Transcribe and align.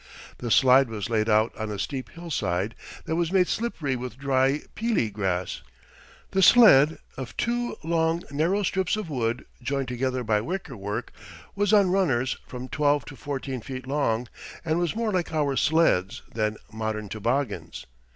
The 0.39 0.49
slide 0.49 0.89
was 0.89 1.11
laid 1.11 1.29
out 1.29 1.55
on 1.55 1.69
a 1.69 1.77
steep 1.77 2.09
hillside, 2.09 2.73
that 3.05 3.15
was 3.15 3.31
made 3.31 3.47
slippery 3.47 3.95
with 3.95 4.17
dry 4.17 4.63
pili 4.75 5.13
grass. 5.13 5.61
The 6.31 6.41
sled, 6.41 6.97
of 7.17 7.37
two 7.37 7.77
long, 7.83 8.23
narrow 8.31 8.63
strips 8.63 8.95
of 8.95 9.11
wood 9.11 9.45
joined 9.61 9.89
together 9.89 10.23
by 10.23 10.41
wicker 10.41 10.75
work, 10.75 11.13
was 11.55 11.71
on 11.71 11.91
runners 11.91 12.39
from 12.47 12.67
twelve 12.67 13.05
to 13.05 13.15
fourteen 13.15 13.61
feet 13.61 13.85
long, 13.85 14.27
and 14.65 14.79
was 14.79 14.95
more 14.95 15.11
like 15.13 15.31
our 15.31 15.55
sleds 15.55 16.23
than 16.33 16.57
modern 16.73 17.07
toboggans. 17.07 17.85